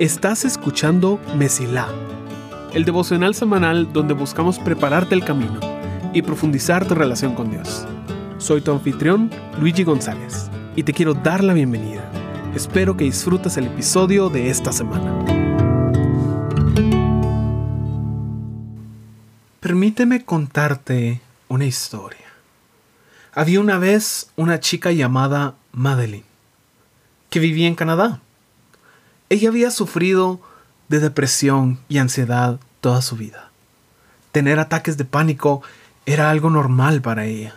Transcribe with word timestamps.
Estás 0.00 0.46
escuchando 0.46 1.20
Mesilá, 1.36 1.86
el 2.72 2.86
devocional 2.86 3.34
semanal 3.34 3.92
donde 3.92 4.14
buscamos 4.14 4.58
prepararte 4.58 5.14
el 5.14 5.22
camino 5.24 5.60
y 6.14 6.22
profundizar 6.22 6.88
tu 6.88 6.94
relación 6.94 7.34
con 7.34 7.50
Dios. 7.50 7.86
Soy 8.38 8.62
tu 8.62 8.72
anfitrión, 8.72 9.30
Luigi 9.60 9.84
González, 9.84 10.50
y 10.74 10.84
te 10.84 10.94
quiero 10.94 11.12
dar 11.12 11.44
la 11.44 11.52
bienvenida. 11.52 12.02
Espero 12.54 12.96
que 12.96 13.04
disfrutes 13.04 13.58
el 13.58 13.66
episodio 13.66 14.30
de 14.30 14.48
esta 14.48 14.72
semana. 14.72 15.18
Permíteme 19.60 20.24
contarte 20.24 21.20
una 21.48 21.66
historia. 21.66 22.26
Había 23.34 23.60
una 23.60 23.78
vez 23.78 24.30
una 24.36 24.58
chica 24.60 24.92
llamada 24.92 25.56
Madeline, 25.72 26.29
que 27.30 27.38
vivía 27.38 27.68
en 27.68 27.74
Canadá. 27.74 28.20
Ella 29.28 29.48
había 29.48 29.70
sufrido 29.70 30.40
de 30.88 30.98
depresión 30.98 31.78
y 31.88 31.98
ansiedad 31.98 32.58
toda 32.80 33.00
su 33.00 33.16
vida. 33.16 33.50
Tener 34.32 34.58
ataques 34.58 34.96
de 34.96 35.04
pánico 35.04 35.62
era 36.04 36.30
algo 36.30 36.50
normal 36.50 37.00
para 37.00 37.24
ella. 37.26 37.54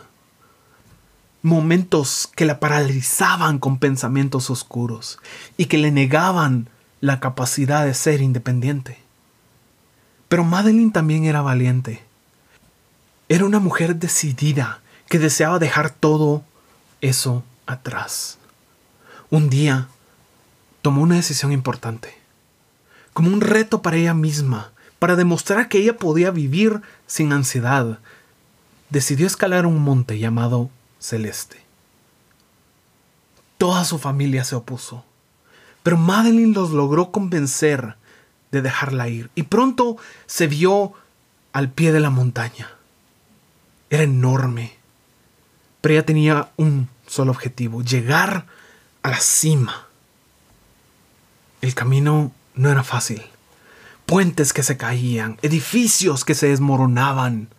Momentos 1.42 2.30
que 2.36 2.46
la 2.46 2.60
paralizaban 2.60 3.60
con 3.60 3.80
pensamientos 3.80 4.50
oscuros 4.50 5.20
y 5.58 5.66
que 5.66 5.78
le 5.78 5.92
negaban 5.92 6.70
la 7.02 7.20
capacidad 7.20 7.86
de 7.86 7.94
ser 7.94 8.22
independiente. 8.22 9.00
Pero 10.30 10.44
Madeline 10.44 10.92
también 10.92 11.26
era 11.26 11.42
valiente. 11.42 12.04
Era 13.30 13.46
una 13.46 13.60
mujer 13.60 13.96
decidida 13.98 14.82
que 15.10 15.20
deseaba 15.20 15.60
dejar 15.60 15.90
todo 15.90 16.44
eso 17.02 17.44
atrás. 17.66 18.38
Un 19.34 19.50
día 19.50 19.88
tomó 20.84 21.02
una 21.02 21.16
decisión 21.16 21.52
importante, 21.52 22.16
como 23.14 23.30
un 23.30 23.42
reto 23.42 23.82
para 23.82 23.98
ella 23.98 24.14
misma, 24.14 24.74
para 25.00 25.16
demostrar 25.16 25.70
que 25.70 25.80
ella 25.80 25.98
podía 25.98 26.30
vivir 26.30 26.82
sin 27.08 27.34
ansiedad. 27.34 27.98
Decidió 28.92 29.26
escalar 29.26 29.66
un 29.66 29.80
monte 29.80 30.20
llamado 30.20 30.70
Celeste. 31.00 31.58
Toda 33.58 33.86
su 33.86 33.98
familia 33.98 34.44
se 34.44 34.54
opuso, 34.54 35.04
pero 35.82 35.98
Madeline 35.98 36.54
los 36.54 36.70
logró 36.70 37.12
convencer 37.12 37.96
de 38.52 38.62
dejarla 38.62 39.10
ir 39.10 39.32
y 39.34 39.42
pronto 39.42 39.98
se 40.28 40.46
vio 40.46 40.94
al 41.54 41.72
pie 41.72 41.92
de 41.92 42.02
la 42.02 42.12
montaña. 42.12 42.70
Era 43.90 44.04
enorme, 44.04 44.76
pero 45.82 45.96
ella 45.96 46.06
tenía 46.06 46.52
un 46.56 46.88
solo 47.08 47.32
objetivo, 47.32 47.82
llegar 47.82 48.46
a 48.46 48.63
la 49.10 49.20
cima. 49.20 49.88
El 51.62 51.76
camino 51.76 52.32
no 52.56 52.70
era 52.70 52.84
fácil. 52.84 53.24
Puentes 54.06 54.54
que 54.54 54.64
se 54.64 54.78
caían, 54.78 55.38
edificios 55.42 56.26
que 56.26 56.36
se 56.36 56.48
desmoronaban, 56.48 57.50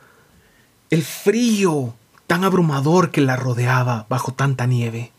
el 0.90 1.02
frío 1.02 1.94
tan 2.26 2.44
abrumador 2.44 3.10
que 3.10 3.20
la 3.20 3.36
rodeaba 3.36 4.06
bajo 4.08 4.32
tanta 4.32 4.66
nieve. 4.66 5.12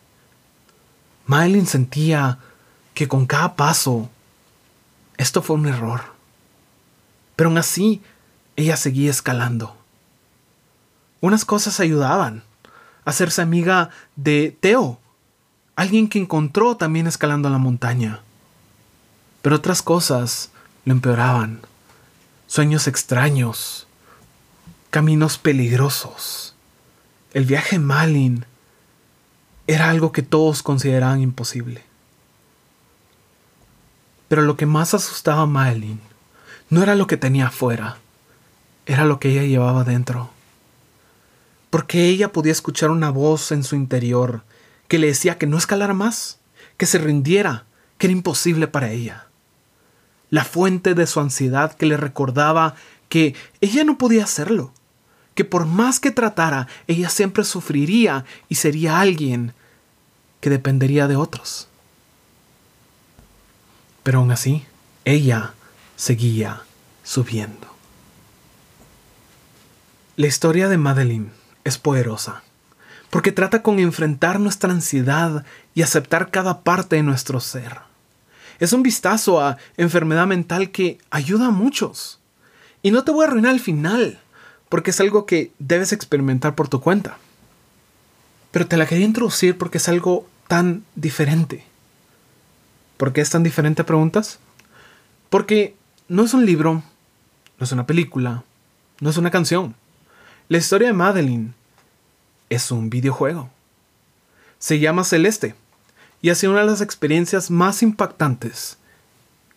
Madeline 1.26 1.66
sentía 1.66 2.40
que 2.94 3.08
con 3.08 3.26
cada 3.26 3.56
paso 3.56 4.10
esto 5.18 5.42
fue 5.42 5.56
un 5.56 5.68
error. 5.68 6.02
Pero 7.36 7.50
aún 7.50 7.58
así, 7.58 8.02
ella 8.56 8.78
seguía 8.78 9.12
escalando. 9.12 9.76
Unas 11.22 11.46
cosas 11.46 11.80
ayudaban. 11.80 12.44
Hacerse 13.04 13.42
amiga 13.42 13.90
de 14.16 14.56
Teo, 14.60 15.00
alguien 15.76 16.08
que 16.08 16.20
encontró 16.20 16.78
también 16.78 17.08
escalando 17.08 17.50
la 17.50 17.58
montaña. 17.58 18.22
Pero 19.42 19.58
otras 19.58 19.82
cosas 19.82 20.52
lo 20.86 20.94
empeoraban. 20.94 21.62
Sueños 22.48 22.88
extraños, 22.88 23.88
caminos 24.90 25.38
peligrosos. 25.38 26.56
El 27.34 27.46
viaje 27.46 27.80
Malin 27.80 28.46
era 29.68 29.90
algo 29.90 30.12
que 30.12 30.22
todos 30.22 30.64
consideraban 30.64 31.22
imposible. 31.22 31.84
Pero 34.28 34.42
lo 34.44 34.56
que 34.56 34.66
más 34.66 34.94
asustaba 34.94 35.42
a 35.42 35.48
Malin 35.48 36.00
no 36.70 36.82
era 36.82 36.96
lo 36.96 37.08
que 37.08 37.18
tenía 37.18 37.48
afuera, 37.48 37.98
era 38.86 39.06
lo 39.06 39.20
que 39.20 39.30
ella 39.32 39.44
llevaba 39.44 39.84
dentro. 39.84 40.30
Porque 41.70 42.06
ella 42.06 42.32
podía 42.32 42.52
escuchar 42.52 42.90
una 42.90 43.10
voz 43.10 43.52
en 43.52 43.64
su 43.64 43.76
interior 43.76 44.44
que 44.88 45.00
le 45.00 45.08
decía 45.08 45.38
que 45.38 45.48
no 45.48 45.58
escalara 45.58 45.94
más, 45.94 46.40
que 46.78 46.86
se 46.86 46.98
rindiera, 46.98 47.66
que 47.98 48.08
era 48.08 48.14
imposible 48.14 48.68
para 48.68 48.92
ella 48.92 49.26
la 50.30 50.44
fuente 50.44 50.96
de 50.96 51.08
su 51.08 51.20
ansiedad 51.20 51.74
que 51.76 51.86
le 51.86 51.98
recordaba 51.98 52.76
que 53.10 53.36
ella 53.62 53.84
no 53.84 53.98
podía 53.98 54.24
hacerlo, 54.24 54.74
que 55.34 55.46
por 55.46 55.66
más 55.66 56.00
que 56.00 56.12
tratara, 56.12 56.68
ella 56.88 57.10
siempre 57.10 57.44
sufriría 57.44 58.26
y 58.50 58.56
sería 58.56 59.00
alguien 59.00 59.54
que 60.42 60.50
dependería 60.50 61.08
de 61.08 61.16
otros. 61.16 61.68
Pero 64.04 64.20
aún 64.20 64.32
así, 64.32 64.66
ella 65.06 65.54
seguía 65.96 66.64
subiendo. 67.04 67.68
La 70.18 70.28
historia 70.28 70.70
de 70.70 70.78
Madeline 70.78 71.32
es 71.64 71.78
poderosa, 71.78 72.44
porque 73.10 73.32
trata 73.32 73.62
con 73.62 73.80
enfrentar 73.80 74.40
nuestra 74.40 74.72
ansiedad 74.72 75.46
y 75.74 75.82
aceptar 75.82 76.32
cada 76.32 76.62
parte 76.62 76.96
de 76.98 77.04
nuestro 77.04 77.40
ser. 77.40 77.80
Es 78.60 78.74
un 78.74 78.84
vistazo 78.84 79.42
a 79.42 79.58
enfermedad 79.78 80.28
mental 80.28 80.72
que 80.72 80.98
ayuda 81.10 81.48
a 81.48 81.52
muchos. 81.52 82.20
Y 82.82 82.92
no 82.92 83.04
te 83.04 83.12
voy 83.12 83.26
a 83.26 83.28
arruinar 83.28 83.54
el 83.54 83.60
final, 83.60 84.20
porque 84.70 84.92
es 84.92 85.00
algo 85.00 85.26
que 85.26 85.52
debes 85.60 85.92
experimentar 85.92 86.56
por 86.56 86.68
tu 86.68 86.82
cuenta. 86.82 87.18
Pero 88.52 88.68
te 88.68 88.78
la 88.78 88.86
quería 88.86 89.06
introducir 89.06 89.58
porque 89.58 89.78
es 89.78 89.90
algo 89.90 90.28
tan 90.48 90.84
diferente. 90.96 91.66
¿Por 92.98 93.12
qué 93.12 93.22
es 93.22 93.30
tan 93.30 93.44
diferente, 93.44 93.84
preguntas? 93.84 94.40
Porque 95.30 95.76
no 96.08 96.24
es 96.24 96.34
un 96.34 96.46
libro, 96.46 96.84
no 97.60 97.64
es 97.64 97.72
una 97.72 97.86
película, 97.86 98.44
no 99.02 99.10
es 99.10 99.18
una 99.18 99.32
canción. 99.32 99.76
La 100.48 100.58
historia 100.58 100.88
de 100.88 100.94
Madeline 100.94 101.54
es 102.56 102.72
un 102.72 102.90
videojuego. 102.90 103.50
Se 104.58 104.80
llama 104.80 105.04
Celeste 105.04 105.56
y 106.22 106.30
ha 106.30 106.36
sido 106.36 106.54
una 106.54 106.62
de 106.62 106.68
las 106.68 106.82
experiencias 106.82 107.52
más 107.52 107.84
impactantes 107.84 108.78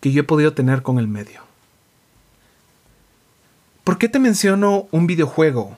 que 0.01 0.11
yo 0.11 0.21
he 0.21 0.25
podido 0.25 0.53
tener 0.53 0.81
con 0.81 0.99
el 0.99 1.07
medio. 1.07 1.41
¿Por 3.83 3.97
qué 3.97 4.07
te 4.07 4.19
menciono 4.19 4.87
un 4.91 5.07
videojuego 5.07 5.77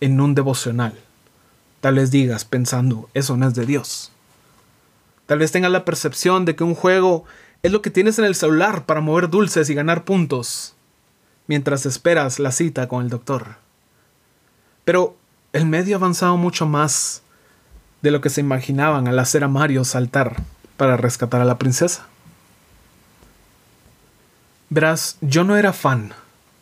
en 0.00 0.20
un 0.20 0.34
devocional? 0.34 0.94
Tal 1.80 1.96
vez 1.96 2.10
digas 2.10 2.44
pensando, 2.44 3.10
eso 3.12 3.36
no 3.36 3.48
es 3.48 3.54
de 3.54 3.66
Dios. 3.66 4.12
Tal 5.26 5.38
vez 5.38 5.52
tengas 5.52 5.72
la 5.72 5.84
percepción 5.84 6.44
de 6.44 6.54
que 6.54 6.64
un 6.64 6.74
juego 6.74 7.24
es 7.62 7.72
lo 7.72 7.82
que 7.82 7.90
tienes 7.90 8.18
en 8.18 8.24
el 8.24 8.34
celular 8.34 8.86
para 8.86 9.00
mover 9.00 9.30
dulces 9.30 9.68
y 9.68 9.74
ganar 9.74 10.04
puntos 10.04 10.74
mientras 11.46 11.86
esperas 11.86 12.38
la 12.38 12.52
cita 12.52 12.88
con 12.88 13.02
el 13.02 13.10
doctor. 13.10 13.56
Pero 14.84 15.16
el 15.54 15.66
medio 15.66 15.94
ha 15.94 15.98
avanzado 15.98 16.36
mucho 16.36 16.66
más 16.66 17.22
de 18.02 18.10
lo 18.10 18.20
que 18.20 18.28
se 18.28 18.40
imaginaban 18.40 19.06
al 19.06 19.18
hacer 19.20 19.44
a 19.44 19.48
Mario 19.48 19.84
saltar 19.84 20.42
para 20.76 20.96
rescatar 20.96 21.40
a 21.40 21.44
la 21.44 21.58
princesa. 21.58 22.08
Verás, 24.68 25.16
yo 25.20 25.44
no 25.44 25.56
era 25.56 25.72
fan 25.72 26.12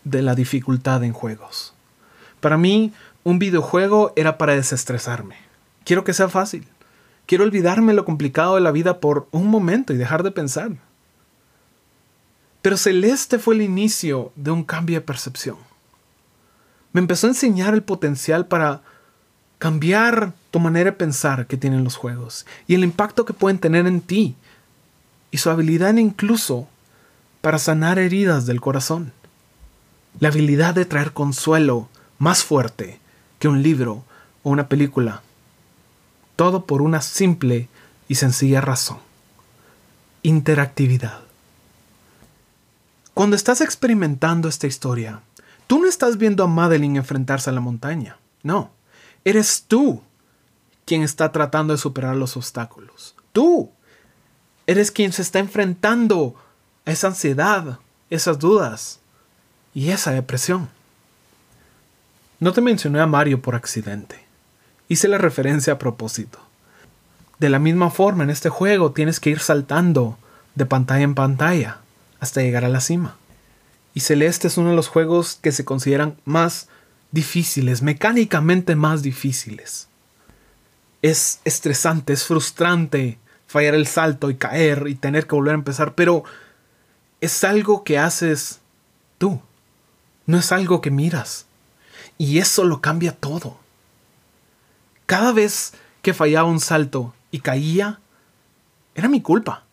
de 0.04 0.20
la 0.20 0.34
dificultad 0.34 1.02
en 1.04 1.14
juegos. 1.14 1.72
Para 2.40 2.58
mí, 2.58 2.92
un 3.24 3.38
videojuego 3.38 4.12
era 4.14 4.36
para 4.36 4.54
desestresarme. 4.54 5.36
Quiero 5.84 6.04
que 6.04 6.12
sea 6.12 6.28
fácil. 6.28 6.68
Quiero 7.24 7.44
olvidarme 7.44 7.94
lo 7.94 8.04
complicado 8.04 8.56
de 8.56 8.60
la 8.60 8.72
vida 8.72 9.00
por 9.00 9.26
un 9.30 9.46
momento 9.46 9.94
y 9.94 9.96
dejar 9.96 10.22
de 10.22 10.32
pensar. 10.32 10.72
Pero 12.60 12.76
Celeste 12.76 13.38
fue 13.38 13.54
el 13.54 13.62
inicio 13.62 14.32
de 14.36 14.50
un 14.50 14.64
cambio 14.64 14.96
de 14.96 15.06
percepción. 15.06 15.56
Me 16.92 17.00
empezó 17.00 17.26
a 17.26 17.30
enseñar 17.30 17.74
el 17.74 17.82
potencial 17.82 18.46
para 18.46 18.82
cambiar 19.58 20.32
tu 20.50 20.60
manera 20.60 20.90
de 20.90 20.96
pensar 20.96 21.46
que 21.46 21.56
tienen 21.56 21.84
los 21.84 21.96
juegos 21.96 22.46
y 22.66 22.74
el 22.74 22.84
impacto 22.84 23.24
que 23.24 23.32
pueden 23.32 23.58
tener 23.58 23.86
en 23.86 24.00
ti 24.00 24.34
y 25.30 25.38
su 25.38 25.50
habilidad 25.50 25.94
incluso 25.96 26.68
para 27.40 27.58
sanar 27.58 27.98
heridas 27.98 28.46
del 28.46 28.60
corazón. 28.60 29.12
La 30.20 30.28
habilidad 30.28 30.74
de 30.74 30.84
traer 30.84 31.12
consuelo 31.12 31.88
más 32.18 32.44
fuerte 32.44 33.00
que 33.38 33.48
un 33.48 33.62
libro 33.62 34.04
o 34.42 34.50
una 34.50 34.68
película. 34.68 35.22
Todo 36.36 36.66
por 36.66 36.82
una 36.82 37.00
simple 37.00 37.68
y 38.08 38.16
sencilla 38.16 38.60
razón. 38.60 38.98
Interactividad. 40.22 41.20
Cuando 43.14 43.36
estás 43.36 43.60
experimentando 43.60 44.48
esta 44.48 44.66
historia, 44.66 45.20
tú 45.72 45.78
no 45.78 45.88
estás 45.88 46.18
viendo 46.18 46.44
a 46.44 46.48
Madeline 46.48 46.98
enfrentarse 46.98 47.48
a 47.48 47.52
la 47.54 47.62
montaña. 47.62 48.18
No 48.42 48.72
Eres 49.24 49.64
tú 49.66 50.02
quien 50.84 51.00
está 51.00 51.32
tratando 51.32 51.72
de 51.72 51.78
superar 51.78 52.14
los 52.14 52.36
obstáculos. 52.36 53.14
Tú. 53.32 53.70
Eres 54.66 54.90
quien 54.90 55.14
se 55.14 55.22
está 55.22 55.38
enfrentando 55.38 56.34
a 56.84 56.90
esa 56.90 57.06
ansiedad, 57.06 57.78
esas 58.10 58.38
dudas 58.38 59.00
y 59.72 59.88
esa 59.88 60.10
depresión. 60.10 60.68
No 62.38 62.52
te 62.52 62.60
mencioné 62.60 63.00
a 63.00 63.06
Mario 63.06 63.40
por 63.40 63.54
accidente. 63.54 64.26
Hice 64.88 65.08
la 65.08 65.16
referencia 65.16 65.72
a 65.72 65.78
propósito. 65.78 66.38
De 67.38 67.48
la 67.48 67.58
misma 67.58 67.88
forma, 67.88 68.24
en 68.24 68.28
este 68.28 68.50
juego 68.50 68.92
tienes 68.92 69.20
que 69.20 69.30
ir 69.30 69.38
saltando 69.38 70.18
de 70.54 70.66
pantalla 70.66 71.04
en 71.04 71.14
pantalla 71.14 71.78
hasta 72.20 72.42
llegar 72.42 72.66
a 72.66 72.68
la 72.68 72.82
cima. 72.82 73.16
Y 73.94 74.00
Celeste 74.00 74.48
es 74.48 74.56
uno 74.56 74.70
de 74.70 74.76
los 74.76 74.88
juegos 74.88 75.38
que 75.42 75.52
se 75.52 75.64
consideran 75.64 76.16
más 76.24 76.68
difíciles, 77.10 77.82
mecánicamente 77.82 78.74
más 78.74 79.02
difíciles. 79.02 79.88
Es 81.02 81.40
estresante, 81.44 82.12
es 82.12 82.24
frustrante 82.24 83.18
fallar 83.46 83.74
el 83.74 83.86
salto 83.86 84.30
y 84.30 84.36
caer 84.36 84.86
y 84.88 84.94
tener 84.94 85.26
que 85.26 85.34
volver 85.34 85.52
a 85.52 85.58
empezar, 85.58 85.94
pero 85.94 86.24
es 87.20 87.44
algo 87.44 87.84
que 87.84 87.98
haces 87.98 88.60
tú, 89.18 89.40
no 90.26 90.38
es 90.38 90.50
algo 90.52 90.80
que 90.80 90.90
miras. 90.90 91.46
Y 92.16 92.38
eso 92.38 92.64
lo 92.64 92.80
cambia 92.80 93.12
todo. 93.12 93.58
Cada 95.06 95.32
vez 95.32 95.74
que 96.00 96.14
fallaba 96.14 96.48
un 96.48 96.60
salto 96.60 97.14
y 97.30 97.40
caía, 97.40 98.00
era 98.94 99.08
mi 99.08 99.20
culpa, 99.20 99.64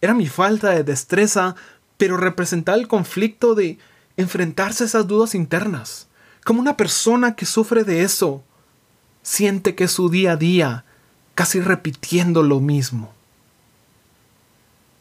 era 0.00 0.14
mi 0.14 0.28
falta 0.28 0.70
de 0.70 0.84
destreza, 0.84 1.56
pero 2.04 2.18
representaba 2.18 2.76
el 2.76 2.86
conflicto 2.86 3.54
de 3.54 3.78
enfrentarse 4.18 4.84
a 4.84 4.86
esas 4.86 5.06
dudas 5.06 5.34
internas. 5.34 6.06
Como 6.44 6.60
una 6.60 6.76
persona 6.76 7.34
que 7.34 7.46
sufre 7.46 7.82
de 7.82 8.02
eso, 8.02 8.44
siente 9.22 9.74
que 9.74 9.88
su 9.88 10.10
día 10.10 10.32
a 10.32 10.36
día, 10.36 10.84
casi 11.34 11.62
repitiendo 11.62 12.42
lo 12.42 12.60
mismo. 12.60 13.14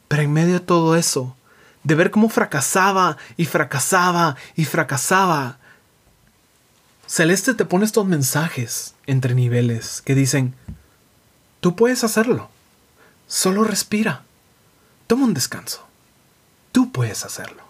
Pero 0.08 0.24
en 0.24 0.32
medio 0.32 0.54
de 0.54 0.60
todo 0.62 0.96
eso, 0.96 1.36
de 1.84 1.94
ver 1.94 2.10
cómo 2.10 2.30
fracasaba 2.30 3.18
y 3.36 3.48
fracasaba 3.48 4.38
y 4.56 4.64
fracasaba, 4.64 5.58
Celeste 7.06 7.54
te 7.54 7.66
pone 7.66 7.84
estos 7.84 8.06
mensajes 8.06 8.96
entre 9.08 9.36
niveles 9.36 10.02
que 10.02 10.16
dicen, 10.16 10.56
tú 11.60 11.76
puedes 11.76 12.06
hacerlo, 12.06 12.50
solo 13.28 13.66
respira, 13.66 14.24
toma 15.08 15.26
un 15.26 15.34
descanso. 15.34 15.86
Tú 16.74 16.92
puedes 16.92 17.24
hacerlo. 17.24 17.64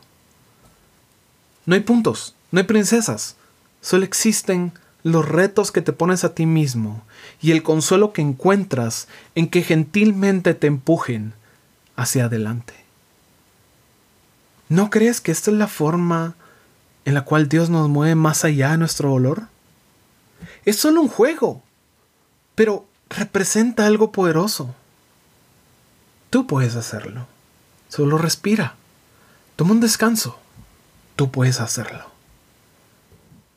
No 1.68 1.76
hay 1.76 1.82
puntos, 1.82 2.36
no 2.52 2.60
hay 2.60 2.66
princesas, 2.66 3.36
solo 3.82 4.06
existen 4.06 4.72
los 5.04 5.28
retos 5.28 5.72
que 5.74 5.82
te 5.82 5.92
pones 5.92 6.24
a 6.24 6.34
ti 6.34 6.46
mismo 6.46 7.04
y 7.42 7.52
el 7.52 7.64
consuelo 7.64 8.14
que 8.14 8.22
encuentras 8.22 9.10
en 9.36 9.50
que 9.50 9.62
gentilmente 9.62 10.54
te 10.54 10.68
empujen 10.68 11.34
hacia 11.98 12.26
adelante. 12.26 12.74
¿No 14.70 14.90
crees 14.90 15.20
que 15.20 15.34
esta 15.34 15.52
es 15.52 15.58
la 15.58 15.68
forma 15.68 16.36
en 17.04 17.14
la 17.14 17.26
cual 17.26 17.50
Dios 17.50 17.70
nos 17.70 17.90
mueve 17.90 18.16
más 18.16 18.46
allá 18.46 18.72
de 18.72 18.78
nuestro 18.78 19.10
dolor? 19.10 19.44
Es 20.64 20.78
solo 20.78 21.02
un 21.02 21.10
juego, 21.10 21.62
pero 22.56 22.86
representa 23.10 23.86
algo 23.86 24.14
poderoso. 24.14 24.74
Tú 26.30 26.48
puedes 26.48 26.76
hacerlo. 26.78 27.28
Solo 27.90 28.18
respira. 28.18 28.78
Toma 29.56 29.72
un 29.72 29.80
descanso. 29.80 30.40
Tú 31.16 31.32
puedes 31.32 31.60
hacerlo. 31.60 32.06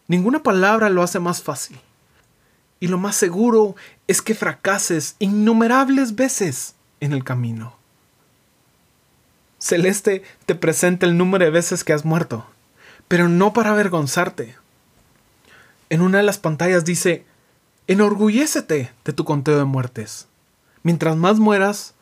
Ninguna 0.09 0.43
palabra 0.43 0.91
lo 0.91 1.03
hace 1.03 1.19
más 1.19 1.43
fácil. 1.43 1.81
Y 2.79 2.89
lo 2.89 2.99
más 2.99 3.17
seguro 3.17 3.75
es 4.07 4.21
que 4.21 4.35
fracases 4.35 5.17
innumerables 5.19 6.15
veces 6.15 6.75
en 7.01 7.13
el 7.13 7.25
camino. 7.25 7.75
Celeste 9.59 10.23
te 10.45 10.55
presenta 10.55 11.07
el 11.07 11.17
número 11.17 11.45
de 11.45 11.51
veces 11.51 11.83
que 11.83 11.93
has 11.93 12.05
muerto, 12.05 12.47
pero 13.09 13.29
no 13.29 13.53
para 13.53 13.71
avergonzarte. 13.71 14.55
En 15.89 16.03
una 16.03 16.19
de 16.19 16.25
las 16.25 16.39
pantallas 16.39 16.85
dice, 16.85 17.25
enorgullécete 17.87 18.93
de 19.05 19.13
tu 19.13 19.25
conteo 19.25 19.57
de 19.57 19.65
muertes. 19.65 20.29
Mientras 20.83 21.17
más 21.17 21.39
mueras, 21.39 21.95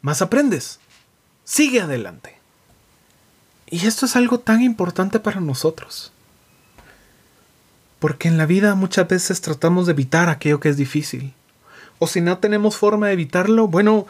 más 0.00 0.22
aprendes. 0.22 0.80
Sigue 1.44 1.80
adelante. 1.80 2.41
Y 3.72 3.86
esto 3.86 4.04
es 4.04 4.16
algo 4.16 4.38
tan 4.38 4.60
importante 4.60 5.18
para 5.18 5.40
nosotros. 5.40 6.12
Porque 8.00 8.28
en 8.28 8.36
la 8.36 8.44
vida 8.44 8.74
muchas 8.74 9.08
veces 9.08 9.40
tratamos 9.40 9.86
de 9.86 9.92
evitar 9.92 10.28
aquello 10.28 10.60
que 10.60 10.68
es 10.68 10.76
difícil. 10.76 11.32
O 11.98 12.06
si 12.06 12.20
no 12.20 12.36
tenemos 12.36 12.76
forma 12.76 13.06
de 13.06 13.14
evitarlo, 13.14 13.68
bueno, 13.68 14.06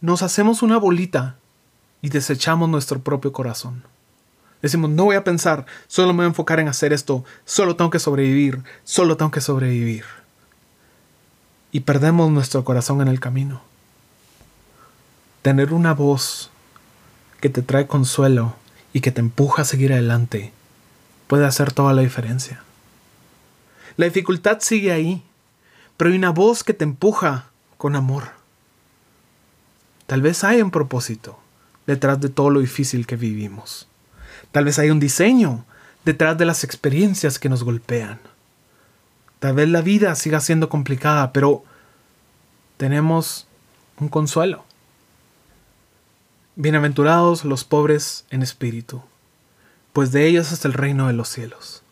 nos 0.00 0.22
hacemos 0.22 0.62
una 0.62 0.78
bolita 0.78 1.34
y 2.00 2.10
desechamos 2.10 2.68
nuestro 2.68 3.00
propio 3.00 3.32
corazón. 3.32 3.82
Decimos, 4.62 4.90
no 4.90 5.06
voy 5.06 5.16
a 5.16 5.24
pensar, 5.24 5.66
solo 5.88 6.12
me 6.12 6.18
voy 6.18 6.26
a 6.26 6.28
enfocar 6.28 6.60
en 6.60 6.68
hacer 6.68 6.92
esto, 6.92 7.24
solo 7.44 7.74
tengo 7.74 7.90
que 7.90 7.98
sobrevivir, 7.98 8.62
solo 8.84 9.16
tengo 9.16 9.32
que 9.32 9.40
sobrevivir. 9.40 10.04
Y 11.72 11.80
perdemos 11.80 12.30
nuestro 12.30 12.62
corazón 12.62 13.00
en 13.00 13.08
el 13.08 13.18
camino. 13.18 13.62
Tener 15.42 15.72
una 15.72 15.92
voz 15.92 16.52
que 17.40 17.48
te 17.48 17.62
trae 17.62 17.86
consuelo 17.86 18.54
y 18.92 19.00
que 19.00 19.12
te 19.12 19.20
empuja 19.20 19.62
a 19.62 19.64
seguir 19.64 19.92
adelante, 19.92 20.52
puede 21.26 21.46
hacer 21.46 21.72
toda 21.72 21.92
la 21.92 22.02
diferencia. 22.02 22.62
La 23.96 24.06
dificultad 24.06 24.58
sigue 24.60 24.92
ahí, 24.92 25.22
pero 25.96 26.10
hay 26.10 26.16
una 26.16 26.30
voz 26.30 26.64
que 26.64 26.74
te 26.74 26.84
empuja 26.84 27.46
con 27.76 27.96
amor. 27.96 28.30
Tal 30.06 30.22
vez 30.22 30.42
hay 30.44 30.62
un 30.62 30.70
propósito 30.70 31.38
detrás 31.86 32.20
de 32.20 32.28
todo 32.28 32.50
lo 32.50 32.60
difícil 32.60 33.06
que 33.06 33.16
vivimos. 33.16 33.88
Tal 34.52 34.64
vez 34.64 34.78
hay 34.78 34.90
un 34.90 35.00
diseño 35.00 35.64
detrás 36.04 36.38
de 36.38 36.44
las 36.44 36.64
experiencias 36.64 37.38
que 37.38 37.48
nos 37.48 37.64
golpean. 37.64 38.18
Tal 39.38 39.54
vez 39.54 39.68
la 39.68 39.82
vida 39.82 40.14
siga 40.14 40.40
siendo 40.40 40.68
complicada, 40.68 41.32
pero 41.32 41.64
tenemos 42.76 43.46
un 43.98 44.08
consuelo. 44.08 44.64
Bienaventurados 46.60 47.44
los 47.44 47.62
pobres 47.62 48.24
en 48.30 48.42
espíritu, 48.42 49.00
pues 49.92 50.10
de 50.10 50.26
ellos 50.26 50.50
es 50.50 50.64
el 50.64 50.72
reino 50.72 51.06
de 51.06 51.12
los 51.12 51.28
cielos. 51.28 51.84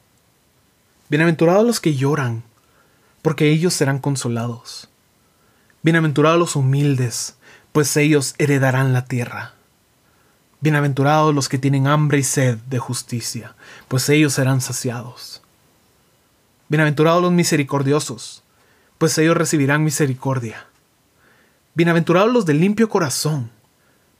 Bienaventurados 1.08 1.64
los 1.64 1.78
que 1.78 1.94
lloran, 1.94 2.42
porque 3.22 3.48
ellos 3.52 3.74
serán 3.74 4.00
consolados. 4.00 4.88
Bienaventurados 5.82 6.40
los 6.40 6.56
humildes, 6.56 7.36
pues 7.70 7.96
ellos 7.96 8.34
heredarán 8.38 8.92
la 8.92 9.04
tierra. 9.04 9.54
Bienaventurados 10.60 11.32
los 11.32 11.48
que 11.48 11.58
tienen 11.58 11.86
hambre 11.86 12.18
y 12.18 12.24
sed 12.24 12.58
de 12.68 12.80
justicia, 12.80 13.54
pues 13.86 14.08
ellos 14.08 14.32
serán 14.32 14.60
saciados. 14.60 15.42
Bienaventurados 16.68 17.22
los 17.22 17.30
misericordiosos, 17.30 18.42
pues 18.98 19.16
ellos 19.18 19.36
recibirán 19.36 19.84
misericordia. 19.84 20.66
Bienaventurados 21.76 22.32
los 22.32 22.46
de 22.46 22.54
limpio 22.54 22.88
corazón, 22.88 23.54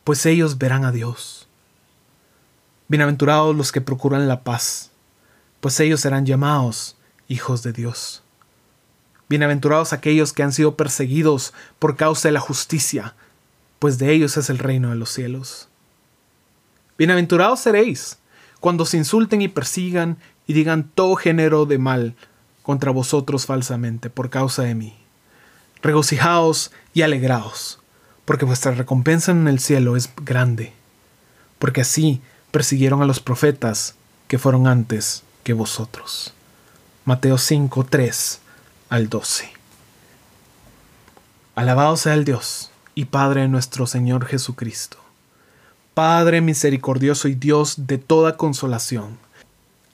pues 0.06 0.24
ellos 0.24 0.56
verán 0.56 0.84
a 0.84 0.92
Dios. 0.92 1.48
Bienaventurados 2.86 3.56
los 3.56 3.72
que 3.72 3.80
procuran 3.80 4.28
la 4.28 4.44
paz, 4.44 4.92
pues 5.58 5.80
ellos 5.80 6.00
serán 6.00 6.24
llamados 6.24 6.96
hijos 7.26 7.64
de 7.64 7.72
Dios. 7.72 8.22
Bienaventurados 9.28 9.92
aquellos 9.92 10.32
que 10.32 10.44
han 10.44 10.52
sido 10.52 10.76
perseguidos 10.76 11.52
por 11.80 11.96
causa 11.96 12.28
de 12.28 12.32
la 12.32 12.38
justicia, 12.38 13.16
pues 13.80 13.98
de 13.98 14.12
ellos 14.12 14.36
es 14.36 14.48
el 14.48 14.60
reino 14.60 14.90
de 14.90 14.94
los 14.94 15.10
cielos. 15.10 15.66
Bienaventurados 16.96 17.58
seréis 17.58 18.18
cuando 18.60 18.84
se 18.84 18.98
insulten 18.98 19.42
y 19.42 19.48
persigan 19.48 20.18
y 20.46 20.52
digan 20.52 20.88
todo 20.94 21.16
género 21.16 21.66
de 21.66 21.78
mal 21.78 22.14
contra 22.62 22.92
vosotros 22.92 23.44
falsamente 23.44 24.08
por 24.08 24.30
causa 24.30 24.62
de 24.62 24.76
mí. 24.76 24.96
Regocijaos 25.82 26.70
y 26.94 27.02
alegraos, 27.02 27.80
porque 28.26 28.44
vuestra 28.44 28.72
recompensa 28.72 29.32
en 29.32 29.48
el 29.48 29.60
cielo 29.60 29.96
es 29.96 30.10
grande, 30.22 30.74
porque 31.58 31.80
así 31.80 32.20
persiguieron 32.50 33.00
a 33.00 33.06
los 33.06 33.20
profetas 33.20 33.94
que 34.28 34.38
fueron 34.38 34.66
antes 34.66 35.22
que 35.44 35.54
vosotros. 35.54 36.34
Mateo 37.06 37.38
5, 37.38 37.86
3 37.88 38.40
al 38.90 39.08
12. 39.08 39.50
Alabado 41.54 41.96
sea 41.96 42.14
el 42.14 42.24
Dios 42.24 42.70
y 42.94 43.06
Padre 43.06 43.42
de 43.42 43.48
nuestro 43.48 43.86
Señor 43.86 44.26
Jesucristo, 44.26 44.98
Padre 45.94 46.40
misericordioso 46.40 47.28
y 47.28 47.34
Dios 47.34 47.86
de 47.86 47.98
toda 47.98 48.36
consolación, 48.36 49.18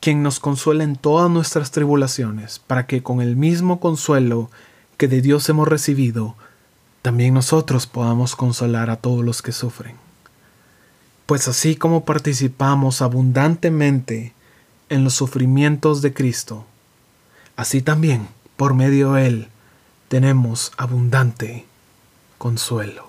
quien 0.00 0.22
nos 0.22 0.40
consuela 0.40 0.84
en 0.84 0.96
todas 0.96 1.30
nuestras 1.30 1.70
tribulaciones, 1.70 2.58
para 2.58 2.86
que 2.86 3.02
con 3.02 3.20
el 3.20 3.36
mismo 3.36 3.78
consuelo 3.78 4.50
que 4.96 5.06
de 5.06 5.20
Dios 5.20 5.48
hemos 5.48 5.68
recibido, 5.68 6.34
también 7.02 7.34
nosotros 7.34 7.88
podamos 7.88 8.36
consolar 8.36 8.88
a 8.88 8.96
todos 8.96 9.24
los 9.24 9.42
que 9.42 9.50
sufren. 9.50 9.96
Pues 11.26 11.48
así 11.48 11.74
como 11.74 12.04
participamos 12.04 13.02
abundantemente 13.02 14.32
en 14.88 15.02
los 15.02 15.14
sufrimientos 15.14 16.00
de 16.00 16.14
Cristo, 16.14 16.64
así 17.56 17.82
también, 17.82 18.28
por 18.56 18.74
medio 18.74 19.14
de 19.14 19.26
Él, 19.26 19.48
tenemos 20.08 20.72
abundante 20.76 21.66
consuelo. 22.38 23.08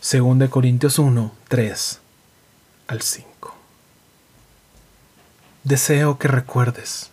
Según 0.00 0.38
de 0.38 0.48
Corintios 0.48 0.98
1, 0.98 1.32
3 1.48 2.00
al 2.86 3.02
5. 3.02 3.54
Deseo 5.64 6.18
que 6.18 6.28
recuerdes 6.28 7.10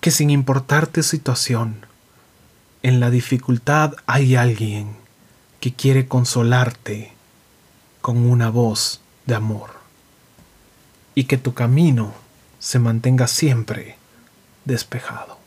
que 0.00 0.10
sin 0.10 0.30
importar 0.30 0.86
tu 0.86 1.02
situación, 1.02 1.86
en 2.82 3.00
la 3.00 3.10
dificultad 3.10 3.94
hay 4.06 4.36
alguien 4.36 5.03
que 5.64 5.72
quiere 5.72 6.06
consolarte 6.06 7.10
con 8.02 8.18
una 8.30 8.50
voz 8.50 9.00
de 9.24 9.34
amor 9.34 9.70
y 11.14 11.24
que 11.24 11.38
tu 11.38 11.54
camino 11.54 12.12
se 12.58 12.78
mantenga 12.78 13.26
siempre 13.26 13.96
despejado. 14.66 15.38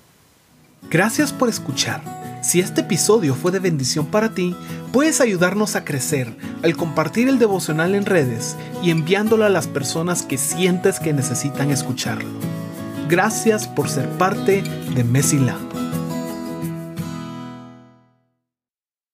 Gracias 0.89 1.31
por 1.31 1.49
escuchar. 1.49 2.01
Si 2.41 2.59
este 2.59 2.81
episodio 2.81 3.35
fue 3.35 3.51
de 3.51 3.59
bendición 3.59 4.07
para 4.07 4.33
ti, 4.33 4.55
puedes 4.91 5.21
ayudarnos 5.21 5.75
a 5.75 5.85
crecer 5.85 6.35
al 6.63 6.75
compartir 6.75 7.29
el 7.29 7.37
devocional 7.37 7.93
en 7.93 8.07
redes 8.07 8.55
y 8.81 8.89
enviándolo 8.89 9.45
a 9.45 9.49
las 9.49 9.67
personas 9.67 10.23
que 10.23 10.39
sientes 10.39 10.99
que 10.99 11.13
necesitan 11.13 11.69
escucharlo. 11.69 12.39
Gracias 13.07 13.67
por 13.67 13.87
ser 13.87 14.09
parte 14.17 14.63
de 14.95 15.03
Mesila. 15.03 15.59